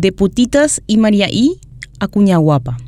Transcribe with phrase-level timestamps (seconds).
[0.00, 1.60] De Putitas y María I
[1.98, 2.78] a Cuñaguapa.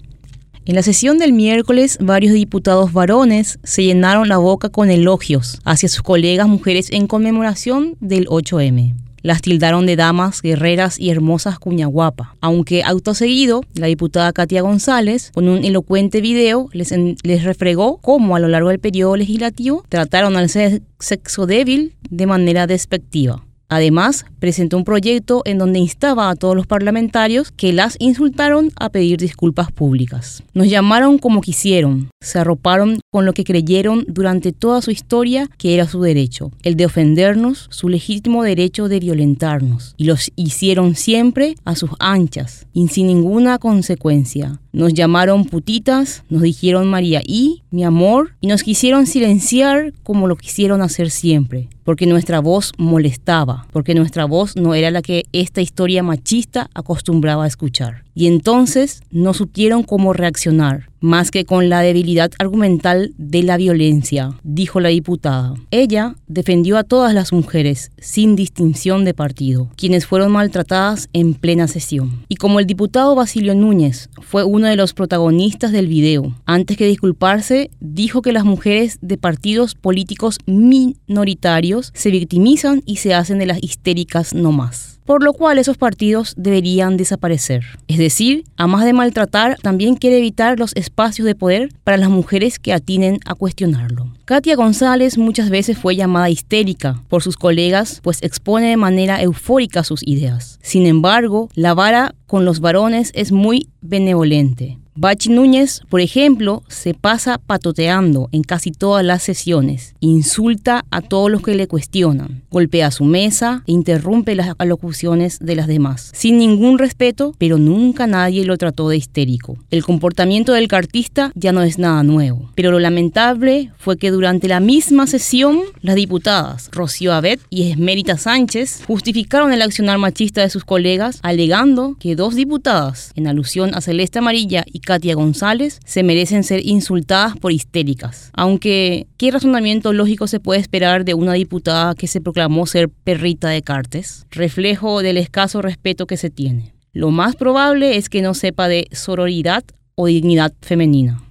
[0.65, 5.91] En la sesión del miércoles, varios diputados varones se llenaron la boca con elogios hacia
[5.91, 8.95] sus colegas mujeres en conmemoración del 8M.
[9.21, 12.35] Las tildaron de damas, guerreras y hermosas cuñaguapa.
[12.41, 18.37] Aunque auto seguido, la diputada Katia González, con un elocuente video, les, les refregó cómo
[18.37, 23.45] a lo largo del periodo legislativo trataron al sexo débil de manera despectiva.
[23.73, 28.91] Además, presentó un proyecto en donde instaba a todos los parlamentarios que las insultaron a
[28.91, 30.43] pedir disculpas públicas.
[30.53, 35.75] Nos llamaron como quisieron, se arroparon con lo que creyeron durante toda su historia que
[35.75, 41.55] era su derecho, el de ofendernos, su legítimo derecho de violentarnos, y los hicieron siempre
[41.67, 44.61] a sus anchas y sin ninguna consecuencia.
[44.73, 50.37] Nos llamaron putitas, nos dijeron María y, mi amor, y nos quisieron silenciar como lo
[50.37, 55.61] quisieron hacer siempre, porque nuestra voz molestaba, porque nuestra voz no era la que esta
[55.61, 58.05] historia machista acostumbraba a escuchar.
[58.15, 64.39] Y entonces no supieron cómo reaccionar, más que con la debilidad argumental de la violencia,
[64.43, 65.55] dijo la diputada.
[65.71, 71.69] Ella defendió a todas las mujeres, sin distinción de partido, quienes fueron maltratadas en plena
[71.69, 72.25] sesión.
[72.29, 76.87] Y como el diputado Basilio Núñez fue uno de los protagonistas del video, antes que
[76.87, 83.47] disculparse, dijo que las mujeres de partidos políticos minoritarios se victimizan y se hacen de
[83.47, 87.65] las histéricas no más por lo cual esos partidos deberían desaparecer.
[87.89, 92.11] Es decir, a más de maltratar, también quiere evitar los espacios de poder para las
[92.11, 94.13] mujeres que atinen a cuestionarlo.
[94.25, 99.85] Katia González muchas veces fue llamada histérica por sus colegas, pues expone de manera eufórica
[99.85, 100.59] sus ideas.
[100.63, 104.79] Sin embargo, la vara con los varones es muy benevolente.
[104.95, 111.31] Bachi Núñez, por ejemplo, se pasa patoteando en casi todas las sesiones, insulta a todos
[111.31, 116.37] los que le cuestionan, golpea su mesa e interrumpe las alocuciones de las demás, sin
[116.37, 119.57] ningún respeto, pero nunca nadie lo trató de histérico.
[119.71, 124.47] El comportamiento del cartista ya no es nada nuevo, pero lo lamentable fue que durante
[124.47, 130.51] la misma sesión, las diputadas Rocío Abet y Esmerita Sánchez justificaron el accionar machista de
[130.51, 136.03] sus colegas, alegando que dos diputadas, en alusión a Celeste Amarilla y Katia González se
[136.03, 138.31] merecen ser insultadas por histéricas.
[138.35, 143.49] Aunque, ¿qué razonamiento lógico se puede esperar de una diputada que se proclamó ser perrita
[143.49, 144.27] de Cartes?
[144.31, 146.75] Reflejo del escaso respeto que se tiene.
[146.93, 151.23] Lo más probable es que no sepa de sororidad o dignidad femenina.